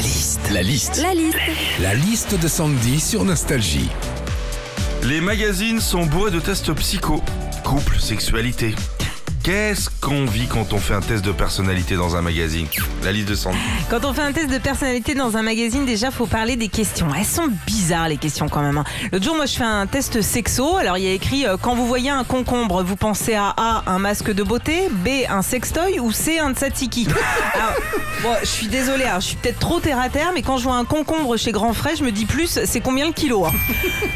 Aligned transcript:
La 0.00 0.06
liste. 0.06 0.50
La 0.50 0.62
liste. 0.62 1.02
La 1.02 1.12
liste. 1.12 1.38
La 1.78 1.94
liste 1.94 2.40
de 2.40 2.48
Sandy 2.48 2.98
sur 3.00 3.22
Nostalgie. 3.22 3.90
Les 5.02 5.20
magazines 5.20 5.78
sont 5.78 6.06
bourrés 6.06 6.30
de 6.30 6.40
tests 6.40 6.72
psycho, 6.72 7.22
couple, 7.64 7.98
sexualité. 7.98 8.74
Qu'est-ce 9.42 9.88
qu'on 10.02 10.26
vit 10.26 10.46
quand 10.46 10.74
on 10.74 10.78
fait 10.78 10.92
un 10.92 11.00
test 11.00 11.24
de 11.24 11.32
personnalité 11.32 11.96
dans 11.96 12.14
un 12.14 12.20
magazine 12.20 12.66
La 13.02 13.10
liste 13.10 13.28
de 13.30 13.34
Sandy. 13.34 13.56
Quand 13.88 14.04
on 14.04 14.12
fait 14.12 14.20
un 14.20 14.32
test 14.32 14.50
de 14.50 14.58
personnalité 14.58 15.14
dans 15.14 15.38
un 15.38 15.42
magazine, 15.42 15.86
déjà, 15.86 16.10
faut 16.10 16.26
parler 16.26 16.56
des 16.56 16.68
questions. 16.68 17.06
Elles 17.18 17.24
sont 17.24 17.48
bizarres, 17.66 18.08
les 18.10 18.18
questions, 18.18 18.50
quand 18.50 18.60
même. 18.60 18.76
hein. 18.76 18.84
L'autre 19.10 19.24
jour, 19.24 19.36
moi, 19.36 19.46
je 19.46 19.54
fais 19.54 19.64
un 19.64 19.86
test 19.86 20.20
sexo. 20.20 20.76
Alors, 20.76 20.98
il 20.98 21.04
y 21.04 21.08
a 21.08 21.14
écrit 21.14 21.46
euh, 21.46 21.56
Quand 21.56 21.74
vous 21.74 21.86
voyez 21.86 22.10
un 22.10 22.22
concombre, 22.22 22.82
vous 22.82 22.96
pensez 22.96 23.32
à 23.32 23.54
A, 23.56 23.82
un 23.86 23.98
masque 23.98 24.30
de 24.30 24.42
beauté, 24.42 24.88
B, 24.90 25.08
un 25.30 25.40
sextoy 25.40 26.00
ou 26.00 26.12
C, 26.12 26.38
un 26.38 26.52
tzatziki? 26.52 27.08
Alors, 27.54 28.36
je 28.42 28.46
suis 28.46 28.68
désolée, 28.68 29.04
hein, 29.06 29.20
je 29.20 29.26
suis 29.28 29.36
peut-être 29.36 29.58
trop 29.58 29.80
terre 29.80 30.00
à 30.00 30.10
terre, 30.10 30.32
mais 30.34 30.42
quand 30.42 30.58
je 30.58 30.64
vois 30.64 30.76
un 30.76 30.84
concombre 30.84 31.38
chez 31.38 31.52
Grand 31.52 31.72
Frais, 31.72 31.96
je 31.96 32.04
me 32.04 32.12
dis 32.12 32.26
plus, 32.26 32.60
c'est 32.66 32.80
combien 32.80 33.06
le 33.06 33.12
kilo 33.14 33.46
hein 33.46 33.52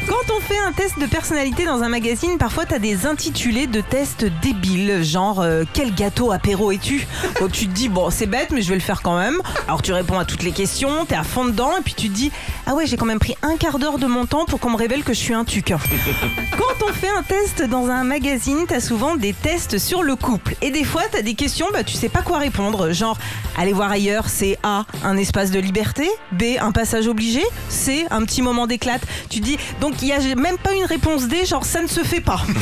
Quand 0.07 0.33
on 0.37 0.39
fait 0.41 0.59
un 0.59 0.71
test 0.71 0.99
de 0.99 1.07
personnalité 1.07 1.65
dans 1.65 1.81
un 1.81 1.89
magazine, 1.89 2.37
parfois 2.37 2.65
t'as 2.65 2.77
des 2.77 3.07
intitulés 3.07 3.65
de 3.65 3.81
tests 3.81 4.25
débiles, 4.43 5.01
genre 5.15 5.39
euh, 5.39 5.63
quel 5.71 5.95
gâteau 5.95 6.33
apéro 6.33 6.73
es-tu 6.73 7.07
Donc 7.39 7.53
tu 7.53 7.67
te 7.67 7.71
dis 7.71 7.87
bon 7.87 8.09
c'est 8.09 8.25
bête 8.25 8.49
mais 8.51 8.61
je 8.61 8.67
vais 8.67 8.75
le 8.75 8.81
faire 8.81 9.01
quand 9.01 9.17
même. 9.17 9.41
Alors 9.65 9.81
tu 9.81 9.93
réponds 9.93 10.19
à 10.19 10.25
toutes 10.25 10.43
les 10.43 10.51
questions, 10.51 11.05
t'es 11.05 11.15
à 11.15 11.23
fond 11.23 11.45
dedans 11.45 11.71
et 11.77 11.81
puis 11.81 11.93
tu 11.93 12.09
te 12.09 12.13
dis 12.13 12.33
ah 12.65 12.75
ouais 12.75 12.85
j'ai 12.85 12.97
quand 12.97 13.05
même 13.05 13.19
pris 13.19 13.37
un 13.41 13.55
quart 13.55 13.79
d'heure 13.79 13.97
de 13.97 14.07
mon 14.07 14.25
temps 14.25 14.43
pour 14.43 14.59
qu'on 14.59 14.71
me 14.71 14.75
révèle 14.75 15.05
que 15.05 15.13
je 15.13 15.19
suis 15.19 15.33
un 15.33 15.45
tuc. 15.45 15.67
Quand 16.57 16.85
on 16.85 16.91
fait 16.91 17.07
un 17.17 17.23
test 17.23 17.63
dans 17.63 17.87
un 17.87 18.03
magazine, 18.03 18.65
t'as 18.67 18.81
souvent 18.81 19.15
des 19.15 19.31
tests 19.31 19.77
sur 19.77 20.03
le 20.03 20.17
couple 20.17 20.55
et 20.61 20.69
des 20.69 20.83
fois 20.83 21.03
t'as 21.09 21.21
des 21.21 21.33
questions 21.33 21.67
bah 21.71 21.85
tu 21.85 21.93
sais 21.93 22.09
pas 22.09 22.21
quoi 22.21 22.39
répondre, 22.39 22.91
genre 22.91 23.17
aller 23.57 23.71
voir 23.71 23.91
ailleurs 23.91 24.27
c'est 24.27 24.59
A 24.63 24.83
un 25.05 25.15
espace 25.15 25.49
de 25.49 25.61
liberté, 25.61 26.09
B 26.33 26.43
un 26.59 26.73
passage 26.73 27.07
obligé, 27.07 27.41
C 27.69 28.05
un 28.11 28.25
petit 28.25 28.41
moment 28.41 28.67
d'éclate. 28.67 29.03
Tu 29.29 29.39
dis 29.39 29.57
donc 29.79 30.01
il 30.01 30.09
y 30.09 30.11
a 30.11 30.19
même 30.35 30.57
pas 30.57 30.73
une 30.73 30.83
réponse 30.83 31.29
D 31.29 31.45
genre 31.45 31.63
ça 31.63 31.81
ne 31.81 31.87
se 31.87 32.01
fait 32.01 32.19
pas. 32.19 32.41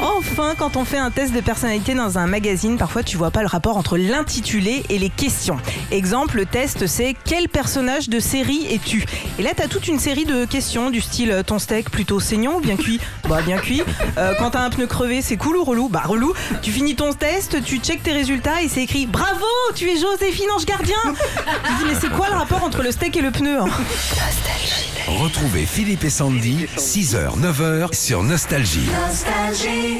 Enfin, 0.00 0.54
quand 0.58 0.76
on 0.76 0.84
fait 0.84 0.98
un 0.98 1.10
test 1.10 1.32
de 1.32 1.40
personnalité 1.40 1.91
dans 1.94 2.18
un 2.18 2.26
magazine, 2.26 2.76
parfois 2.76 3.02
tu 3.02 3.16
vois 3.16 3.30
pas 3.30 3.40
le 3.42 3.46
rapport 3.46 3.76
entre 3.76 3.96
l'intitulé 3.96 4.84
et 4.88 4.98
les 4.98 5.10
questions. 5.10 5.56
Exemple, 5.90 6.36
le 6.36 6.46
test 6.46 6.86
c'est 6.86 7.14
quel 7.24 7.48
personnage 7.48 8.08
de 8.08 8.20
série 8.20 8.66
es-tu? 8.70 9.04
Et 9.38 9.42
là, 9.42 9.50
t'as 9.56 9.68
toute 9.68 9.88
une 9.88 9.98
série 9.98 10.24
de 10.24 10.44
questions 10.44 10.90
du 10.90 11.00
style 11.00 11.42
ton 11.46 11.58
steak 11.58 11.90
plutôt 11.90 12.20
saignant 12.20 12.54
ou 12.56 12.60
bien 12.60 12.76
cuit? 12.76 13.00
Bah 13.28 13.40
bien 13.44 13.58
cuit. 13.58 13.82
Euh, 14.18 14.34
quand 14.38 14.50
t'as 14.50 14.62
un 14.62 14.70
pneu 14.70 14.86
crevé, 14.86 15.22
c'est 15.22 15.36
cool 15.36 15.56
ou 15.56 15.64
relou? 15.64 15.88
Bah 15.88 16.02
relou. 16.04 16.32
Tu 16.62 16.70
finis 16.70 16.94
ton 16.94 17.12
test, 17.12 17.62
tu 17.64 17.78
checkes 17.78 18.02
tes 18.02 18.12
résultats 18.12 18.62
et 18.62 18.68
c'est 18.68 18.82
écrit 18.82 19.06
bravo, 19.06 19.44
tu 19.74 19.88
es 19.88 19.98
Joséphine 19.98 20.50
Ange 20.56 20.66
Gardien. 20.66 20.96
tu 21.04 21.72
dis 21.78 21.84
mais 21.86 21.96
c'est 22.00 22.10
quoi 22.10 22.28
le 22.28 22.36
rapport 22.36 22.62
entre 22.64 22.82
le 22.82 22.92
steak 22.92 23.16
et 23.16 23.22
le 23.22 23.30
pneu 23.30 23.58
hein? 23.60 23.66
Retrouvez 25.08 25.66
Philippe 25.66 26.04
et 26.04 26.10
Sandy, 26.10 26.66
6h, 26.78 27.38
9h 27.40 27.94
sur 27.94 28.22
Nostalgie. 28.22 28.88
Nostalgie. 29.06 29.98